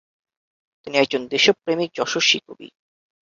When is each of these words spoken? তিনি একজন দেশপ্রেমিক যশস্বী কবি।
তিনি 0.81 0.95
একজন 0.97 1.21
দেশপ্রেমিক 1.27 1.89
যশস্বী 1.97 2.39
কবি। 2.47 2.67